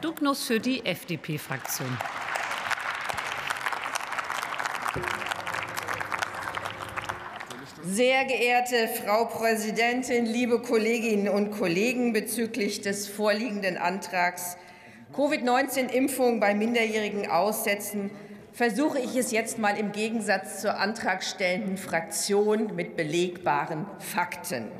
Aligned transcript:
Dubnus 0.00 0.44
für 0.44 0.60
die 0.60 0.86
FDP-Fraktion. 0.86 1.88
Sehr 7.84 8.24
geehrte 8.26 8.86
Frau 8.86 9.24
Präsidentin, 9.24 10.24
liebe 10.24 10.62
Kolleginnen 10.62 11.28
und 11.28 11.50
Kollegen, 11.50 12.12
bezüglich 12.12 12.80
des 12.80 13.08
vorliegenden 13.08 13.76
Antrags 13.76 14.56
Covid-19-Impfung 15.16 16.38
bei 16.38 16.54
Minderjährigen 16.54 17.28
aussetzen, 17.28 18.12
versuche 18.52 19.00
ich 19.00 19.16
es 19.16 19.32
jetzt 19.32 19.58
mal 19.58 19.76
im 19.76 19.90
Gegensatz 19.90 20.60
zur 20.60 20.78
antragstellenden 20.78 21.76
Fraktion 21.76 22.76
mit 22.76 22.96
belegbaren 22.96 23.86
Fakten. 23.98 24.70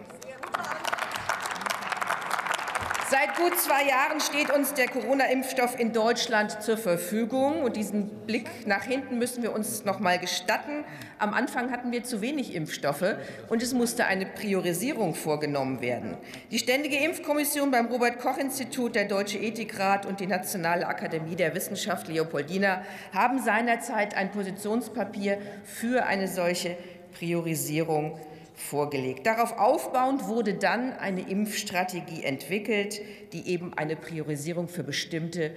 Seit 3.11 3.37
gut 3.37 3.59
zwei 3.59 3.89
Jahren 3.89 4.21
steht 4.21 4.53
uns 4.55 4.75
der 4.75 4.87
Corona-Impfstoff 4.87 5.81
in 5.81 5.95
Deutschland 5.95 6.63
zur 6.63 6.77
Verfügung. 6.77 7.63
Und 7.63 7.77
diesen 7.77 8.27
Blick 8.27 8.67
nach 8.67 8.83
hinten 8.83 9.17
müssen 9.17 9.43
wir 9.43 9.55
uns 9.55 9.87
noch 9.87 9.99
mal 9.99 10.19
gestatten. 10.19 10.85
Am 11.19 11.33
Anfang 11.33 11.71
hatten 11.71 11.91
wir 11.91 12.05
zu 12.05 12.21
wenig 12.21 12.55
Impfstoffe, 12.55 13.17
und 13.49 13.63
es 13.63 13.73
musste 13.73 14.05
eine 14.05 14.27
Priorisierung 14.27 15.15
vorgenommen 15.15 15.81
werden. 15.81 16.19
Die 16.51 16.59
Ständige 16.59 16.97
Impfkommission 16.97 17.71
beim 17.71 17.87
Robert-Koch-Institut, 17.87 18.95
der 18.95 19.07
Deutsche 19.07 19.39
Ethikrat 19.39 20.05
und 20.05 20.21
die 20.21 20.27
Nationale 20.27 20.87
Akademie 20.87 21.35
der 21.35 21.55
Wissenschaft 21.55 22.09
Leopoldina 22.09 22.83
haben 23.15 23.43
seinerzeit 23.43 24.15
ein 24.19 24.31
Positionspapier 24.33 25.39
für 25.65 26.05
eine 26.05 26.29
solche 26.29 26.77
Priorisierung 27.15 28.21
vorgelegt. 28.59 29.27
Darauf 29.27 29.59
aufbauend 29.59 30.27
wurde 30.27 30.55
dann 30.55 30.93
eine 30.93 31.23
Impfstrategie 31.23 32.25
entwickelt, 32.25 33.01
die 33.33 33.49
eben 33.49 33.73
eine 33.75 33.97
Priorisierung 33.97 34.69
für 34.69 34.83
bestimmte 34.83 35.53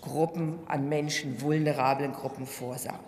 Gruppen 0.00 0.58
an 0.66 0.88
Menschen, 0.88 1.40
vulnerablen 1.40 2.12
Gruppen 2.12 2.46
vorsah. 2.46 2.98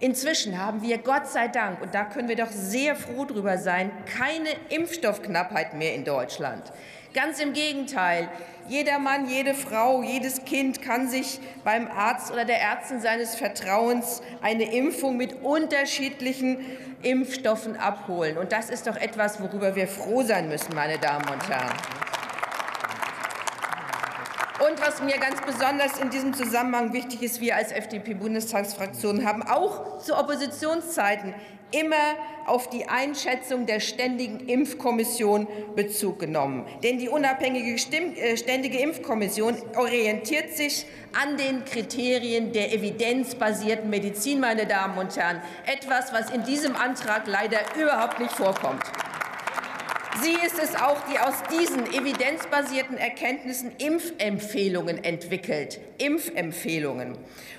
Inzwischen 0.00 0.58
haben 0.58 0.82
wir 0.82 0.98
Gott 0.98 1.28
sei 1.28 1.48
Dank, 1.48 1.80
und 1.80 1.94
da 1.94 2.04
können 2.04 2.28
wir 2.28 2.36
doch 2.36 2.50
sehr 2.50 2.96
froh 2.96 3.24
drüber 3.24 3.58
sein, 3.58 3.90
keine 4.16 4.48
Impfstoffknappheit 4.68 5.74
mehr 5.74 5.94
in 5.94 6.04
Deutschland. 6.04 6.72
Ganz 7.14 7.40
im 7.40 7.52
Gegenteil. 7.52 8.28
Jeder 8.68 8.98
Mann, 8.98 9.28
jede 9.28 9.54
Frau, 9.54 10.02
jedes 10.02 10.44
Kind 10.44 10.80
kann 10.80 11.08
sich 11.08 11.40
beim 11.62 11.88
Arzt 11.88 12.32
oder 12.32 12.44
der 12.44 12.60
Ärztin 12.60 13.00
seines 13.00 13.34
Vertrauens 13.34 14.22
eine 14.40 14.72
Impfung 14.72 15.16
mit 15.16 15.42
unterschiedlichen 15.42 16.58
Impfstoffen 17.02 17.76
abholen. 17.76 18.38
Und 18.38 18.52
das 18.52 18.70
ist 18.70 18.86
doch 18.86 18.96
etwas, 18.96 19.40
worüber 19.42 19.76
wir 19.76 19.88
froh 19.88 20.22
sein 20.22 20.48
müssen, 20.48 20.74
meine 20.74 20.98
Damen 20.98 21.28
und 21.28 21.48
Herren. 21.48 21.76
Und 24.72 24.80
was 24.80 25.02
mir 25.02 25.18
ganz 25.18 25.38
besonders 25.42 25.98
in 25.98 26.08
diesem 26.08 26.32
Zusammenhang 26.32 26.94
wichtig 26.94 27.22
ist, 27.22 27.42
wir 27.42 27.56
als 27.56 27.72
FDP-Bundestagsfraktion 27.72 29.22
haben 29.22 29.42
auch 29.42 29.98
zu 29.98 30.16
Oppositionszeiten 30.16 31.34
immer 31.72 32.16
auf 32.46 32.70
die 32.70 32.88
Einschätzung 32.88 33.66
der 33.66 33.80
Ständigen 33.80 34.40
Impfkommission 34.40 35.46
Bezug 35.76 36.20
genommen. 36.20 36.64
Denn 36.82 36.98
die 36.98 37.10
unabhängige 37.10 37.74
äh, 37.74 38.36
Ständige 38.38 38.78
Impfkommission 38.78 39.58
orientiert 39.76 40.56
sich 40.56 40.86
an 41.22 41.36
den 41.36 41.66
Kriterien 41.66 42.52
der 42.54 42.72
evidenzbasierten 42.72 43.90
Medizin, 43.90 44.40
meine 44.40 44.64
Damen 44.64 44.96
und 44.96 45.14
Herren. 45.14 45.42
Etwas, 45.66 46.14
was 46.14 46.30
in 46.30 46.44
diesem 46.44 46.76
Antrag 46.76 47.26
leider 47.26 47.58
überhaupt 47.78 48.20
nicht 48.20 48.32
vorkommt. 48.32 48.84
Sie 50.20 50.34
ist 50.44 50.58
es 50.62 50.74
auch, 50.74 51.00
die 51.10 51.18
aus 51.18 51.34
diesen 51.50 51.86
evidenzbasierten 51.86 52.98
Erkenntnissen 52.98 53.72
Impfempfehlungen 53.78 55.02
entwickelt. 55.02 55.80
Impfempfehlungen. 55.96 57.16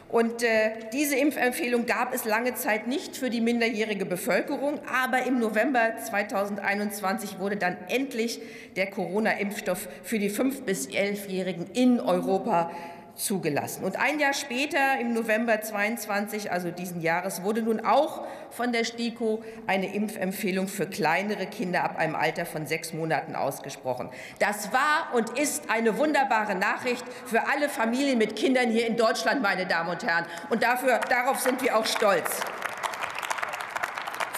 Und 0.10 0.44
äh, 0.44 0.74
diese 0.94 1.16
Impfempfehlung 1.16 1.88
gab 1.88 2.14
es 2.14 2.26
lange 2.26 2.54
Zeit 2.54 2.86
nicht 2.86 3.18
für 3.18 3.32
die 3.32 3.42
minderjährige 3.42 4.06
Bevölkerung. 4.06 4.80
Aber 4.88 5.26
im 5.26 5.40
November 5.40 5.98
2021 5.98 7.40
wurde 7.40 7.58
dann 7.58 7.76
endlich 7.90 8.40
der 8.76 8.92
Corona-Impfstoff 8.92 9.88
für 10.04 10.20
die 10.20 10.30
5- 10.30 10.62
bis 10.62 10.88
11-Jährigen 10.90 11.66
in 11.74 12.00
Europa 12.00 12.70
zugelassen. 13.16 13.84
Und 13.84 13.98
ein 13.98 14.20
Jahr 14.20 14.34
später, 14.34 15.00
im 15.00 15.14
November 15.14 15.62
22, 15.62 16.52
also 16.52 16.72
diesen 16.72 17.02
Jahres, 17.02 17.44
wurde 17.44 17.62
nun 17.62 17.86
auch 17.86 18.26
von 18.50 18.72
der 18.72 18.84
STIKO 18.84 19.44
eine 19.68 19.94
Impfempfehlung 19.94 20.68
für 20.68 20.88
kleinere 20.88 21.46
Kinder 21.46 21.84
ab 21.84 21.98
einem 21.98 22.16
Alter 22.16 22.46
von 22.46 22.66
sechs 22.66 22.94
Monaten 22.94 23.36
ausgesprochen. 23.36 24.10
Das 24.40 24.72
war 24.74 25.14
und 25.14 25.38
ist 25.38 25.70
eine 25.70 25.98
wunderbare 25.98 26.56
Nachricht 26.56 27.04
für 27.26 27.48
alle 27.48 27.70
Familien 27.70 28.18
mit 28.18 28.36
Kindern 28.36 28.70
hier 28.70 28.88
in 28.88 28.98
Deutschland, 28.98 29.42
meine 29.42 29.66
Damen 29.66 29.90
und 29.90 30.04
Herren. 30.04 30.26
Und 30.50 30.64
dafür, 30.64 31.00
darauf 31.10 31.40
sind 31.40 31.62
wir 31.62 31.78
auch 31.78 31.86
stolz. 31.86 32.42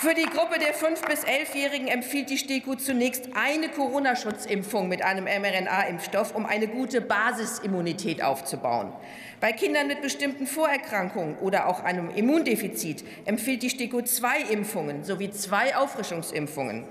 Für 0.05 0.13
die 0.13 0.27
Gruppe 0.27 0.59
der 0.59 0.75
5- 0.75 1.07
bis 1.07 1.25
11-Jährigen 1.25 1.87
empfiehlt 1.87 2.29
die 2.29 2.37
STIKO 2.37 2.75
zunächst 2.75 3.29
eine 3.33 3.69
Corona-Schutzimpfung 3.69 4.87
mit 4.87 5.01
einem 5.01 5.23
mRNA-Impfstoff, 5.23 6.35
um 6.35 6.45
eine 6.45 6.67
gute 6.67 7.01
Basisimmunität 7.01 8.21
aufzubauen. 8.21 8.93
Bei 9.41 9.51
Kindern 9.51 9.87
mit 9.87 10.03
bestimmten 10.03 10.45
Vorerkrankungen 10.45 11.39
oder 11.39 11.67
auch 11.67 11.83
einem 11.83 12.11
Immundefizit 12.11 13.03
empfiehlt 13.25 13.63
die 13.63 13.71
STIKO 13.71 14.03
zwei 14.03 14.41
Impfungen 14.41 15.03
sowie 15.03 15.31
zwei 15.31 15.75
Auffrischungsimpfungen. 15.75 16.83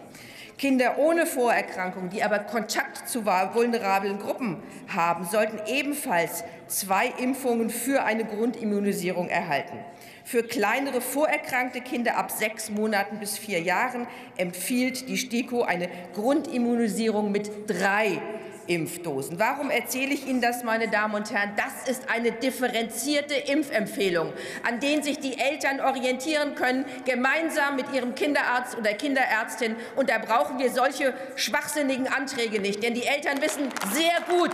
Kinder 0.57 0.99
ohne 0.99 1.27
Vorerkrankung, 1.27 2.11
die 2.11 2.23
aber 2.23 2.39
Kontakt 2.39 3.09
zu 3.09 3.27
vulnerablen 3.27 4.19
Gruppen 4.19 4.63
haben, 4.89 5.25
sollten 5.25 5.61
ebenfalls 5.67 6.45
zwei 6.69 7.07
Impfungen 7.19 7.71
für 7.71 8.05
eine 8.05 8.25
Grundimmunisierung 8.25 9.29
erhalten. 9.29 9.79
Für 10.25 10.43
kleinere 10.43 11.01
vorerkrankte 11.01 11.81
Kinder 11.81 12.17
ab 12.17 12.31
sechs 12.31 12.71
Monaten 12.71 13.19
bis 13.19 13.37
vier 13.37 13.61
Jahren 13.61 14.07
empfiehlt 14.37 15.09
die 15.09 15.19
STIKO 15.19 15.63
eine 15.63 15.89
Grundimmunisierung 16.15 17.31
mit 17.31 17.51
drei 17.67 18.21
Impfdosen. 18.67 19.39
Warum 19.39 19.71
erzähle 19.71 20.15
ich 20.15 20.27
Ihnen 20.27 20.41
das, 20.41 20.65
meine 20.65 20.89
Damen 20.89 21.15
und 21.15 21.31
Herren? 21.31 21.53
Das 21.57 21.89
ist 21.89 22.09
eine 22.11 22.33
differenzierte 22.33 23.35
Impfempfehlung, 23.35 24.33
an 24.67 24.81
denen 24.81 25.03
sich 25.03 25.19
die 25.19 25.39
Eltern 25.39 25.81
orientieren 25.81 26.55
können, 26.55 26.85
gemeinsam 27.05 27.77
mit 27.77 27.93
ihrem 27.93 28.15
Kinderarzt 28.15 28.77
oder 28.77 28.93
Kinderärztin. 28.95 29.77
Und 29.97 30.11
da 30.11 30.19
brauchen 30.19 30.59
wir 30.59 30.71
solche 30.71 31.15
schwachsinnigen 31.37 32.09
Anträge 32.09 32.61
nicht, 32.61 32.83
denn 32.83 32.95
die 32.95 33.05
Eltern 33.05 33.41
wissen 33.41 33.69
sehr 33.93 34.21
gut, 34.29 34.53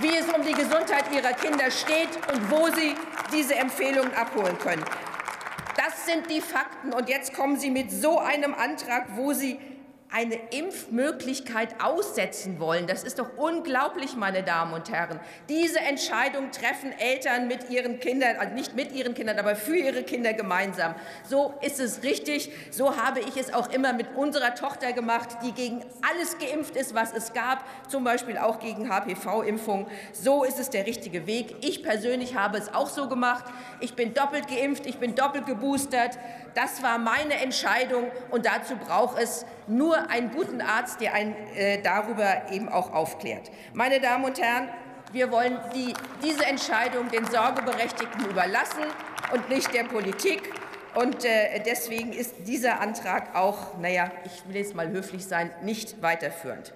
wie 0.00 0.16
es 0.16 0.26
um 0.34 0.42
die 0.44 0.52
Gesundheit 0.52 1.04
ihrer 1.14 1.32
Kinder 1.32 1.70
steht 1.70 2.08
und 2.32 2.50
wo 2.50 2.68
sie 2.68 2.94
diese 3.32 3.54
Empfehlungen 3.54 4.14
abholen 4.14 4.58
können. 4.58 4.84
Das 5.76 6.04
sind 6.04 6.30
die 6.30 6.40
Fakten. 6.42 6.92
Und 6.92 7.08
jetzt 7.08 7.32
kommen 7.32 7.58
Sie 7.58 7.70
mit 7.70 7.90
so 7.90 8.18
einem 8.18 8.52
Antrag, 8.52 9.06
wo 9.16 9.32
Sie 9.32 9.58
eine 10.12 10.34
Impfmöglichkeit 10.50 11.80
aussetzen 11.80 12.58
wollen. 12.58 12.88
Das 12.88 13.04
ist 13.04 13.20
doch 13.20 13.28
unglaublich, 13.36 14.16
meine 14.16 14.42
Damen 14.42 14.74
und 14.74 14.90
Herren. 14.90 15.20
Diese 15.48 15.78
Entscheidung 15.78 16.50
treffen 16.50 16.92
Eltern 16.98 17.46
mit 17.46 17.70
ihren 17.70 18.00
Kindern, 18.00 18.36
also 18.36 18.52
nicht 18.54 18.74
mit 18.74 18.92
ihren 18.92 19.14
Kindern, 19.14 19.38
aber 19.38 19.54
für 19.54 19.76
ihre 19.76 20.02
Kinder 20.02 20.32
gemeinsam. 20.32 20.96
So 21.28 21.54
ist 21.62 21.78
es 21.78 22.02
richtig. 22.02 22.50
So 22.70 22.96
habe 22.96 23.20
ich 23.20 23.36
es 23.36 23.54
auch 23.54 23.70
immer 23.70 23.92
mit 23.92 24.16
unserer 24.16 24.56
Tochter 24.56 24.92
gemacht, 24.92 25.28
die 25.44 25.52
gegen 25.52 25.84
alles 26.10 26.38
geimpft 26.38 26.74
ist, 26.74 26.92
was 26.94 27.12
es 27.12 27.32
gab, 27.32 27.64
zum 27.88 28.02
Beispiel 28.02 28.36
auch 28.36 28.58
gegen 28.58 28.88
HPV-Impfung. 28.88 29.86
So 30.12 30.42
ist 30.42 30.58
es 30.58 30.70
der 30.70 30.86
richtige 30.86 31.28
Weg. 31.28 31.56
Ich 31.60 31.84
persönlich 31.84 32.34
habe 32.34 32.58
es 32.58 32.74
auch 32.74 32.88
so 32.88 33.08
gemacht. 33.08 33.44
Ich 33.78 33.94
bin 33.94 34.12
doppelt 34.12 34.48
geimpft, 34.48 34.86
ich 34.86 34.98
bin 34.98 35.14
doppelt 35.14 35.46
geboostert. 35.46 36.18
Das 36.54 36.82
war 36.82 36.98
meine 36.98 37.34
Entscheidung, 37.34 38.10
und 38.30 38.46
dazu 38.46 38.74
braucht 38.76 39.18
es 39.18 39.46
einen 40.08 40.30
guten 40.30 40.60
Arzt, 40.60 41.00
der 41.00 41.14
einen 41.14 41.34
äh, 41.54 41.82
darüber 41.82 42.50
eben 42.50 42.68
auch 42.68 42.92
aufklärt. 42.92 43.50
Meine 43.74 44.00
Damen 44.00 44.24
und 44.24 44.40
Herren, 44.40 44.68
wir 45.12 45.30
wollen 45.32 45.58
die, 45.74 45.92
diese 46.22 46.46
Entscheidung 46.46 47.08
den 47.10 47.24
Sorgeberechtigten 47.26 48.26
überlassen 48.26 48.84
und 49.32 49.48
nicht 49.48 49.74
der 49.74 49.84
Politik. 49.84 50.52
Und 50.94 51.24
äh, 51.24 51.60
deswegen 51.64 52.12
ist 52.12 52.34
dieser 52.46 52.80
Antrag 52.80 53.34
auch, 53.34 53.78
naja, 53.78 54.10
ich 54.24 54.46
will 54.48 54.56
jetzt 54.56 54.74
mal 54.74 54.88
höflich 54.88 55.24
sein, 55.24 55.50
nicht 55.62 56.02
weiterführend. 56.02 56.72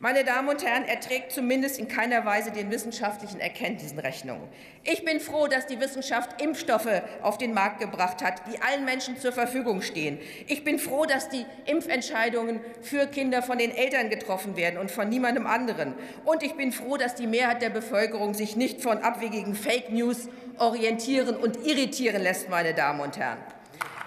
Meine 0.00 0.22
Damen 0.22 0.48
und 0.48 0.64
Herren, 0.64 0.84
er 0.84 1.00
trägt 1.00 1.32
zumindest 1.32 1.76
in 1.76 1.88
keiner 1.88 2.24
Weise 2.24 2.52
den 2.52 2.70
wissenschaftlichen 2.70 3.40
Erkenntnissen 3.40 3.98
Rechnung. 3.98 4.48
Ich 4.84 5.04
bin 5.04 5.18
froh, 5.18 5.48
dass 5.48 5.66
die 5.66 5.80
Wissenschaft 5.80 6.40
Impfstoffe 6.40 7.02
auf 7.20 7.36
den 7.36 7.52
Markt 7.52 7.80
gebracht 7.80 8.22
hat, 8.22 8.42
die 8.46 8.62
allen 8.62 8.84
Menschen 8.84 9.18
zur 9.18 9.32
Verfügung 9.32 9.82
stehen. 9.82 10.20
Ich 10.46 10.62
bin 10.62 10.78
froh, 10.78 11.04
dass 11.04 11.30
die 11.30 11.44
Impfentscheidungen 11.66 12.60
für 12.80 13.08
Kinder 13.08 13.42
von 13.42 13.58
den 13.58 13.72
Eltern 13.72 14.08
getroffen 14.08 14.56
werden 14.56 14.78
und 14.78 14.92
von 14.92 15.08
niemandem 15.08 15.48
anderen. 15.48 15.94
Und 16.24 16.44
ich 16.44 16.54
bin 16.54 16.70
froh, 16.70 16.96
dass 16.96 17.16
die 17.16 17.26
Mehrheit 17.26 17.60
der 17.60 17.70
Bevölkerung 17.70 18.34
sich 18.34 18.54
nicht 18.54 18.80
von 18.80 18.98
abwegigen 18.98 19.56
Fake 19.56 19.90
News 19.90 20.28
orientieren 20.58 21.34
und 21.36 21.66
irritieren 21.66 22.22
lässt, 22.22 22.48
meine 22.48 22.72
Damen 22.72 23.00
und 23.00 23.18
Herren. 23.18 23.38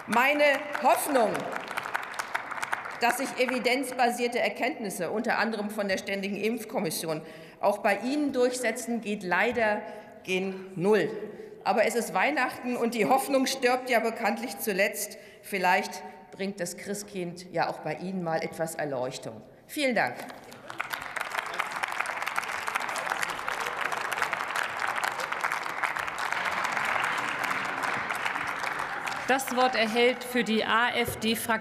Meine 0.08 0.46
Hoffnung 0.84 1.32
dass 3.02 3.18
sich 3.18 3.30
evidenzbasierte 3.38 4.40
Erkenntnisse, 4.40 5.10
unter 5.10 5.40
anderem 5.40 5.70
von 5.70 5.88
der 5.88 5.98
Ständigen 5.98 6.38
Impfkommission, 6.38 7.22
auch 7.60 7.80
bei 7.80 7.98
Ihnen 7.98 8.32
durchsetzen 8.32 9.02
geht 9.02 9.24
leider 9.24 9.82
gen 10.24 10.68
Null. 10.76 11.10
Aber 11.64 11.86
es 11.86 11.96
ist 11.96 12.14
Weihnachten 12.14 12.78
und 12.78 12.94
die 12.94 13.08
Hoffnung 13.08 13.48
stirbt 13.48 13.90
ja 13.90 14.00
bekanntlich 14.00 14.58
zuletzt. 14.60 15.18
Vielleicht 15.42 16.04
bringt 16.32 16.60
das 16.60 16.78
Christkind 16.78 17.52
ja 17.52 17.70
auch 17.70 17.80
bei 17.80 17.96
Ihnen 17.96 18.24
mal 18.24 18.44
etwas 18.44 18.76
Erleuchtung. 18.76 19.42
Vielen 19.68 19.96
Dank. 19.96 20.16
Das 29.28 29.56
Wort 29.56 29.76
erhält 29.76 30.26
für 30.26 30.44
die 30.44 30.66
AfD-Fraktion 30.66 31.52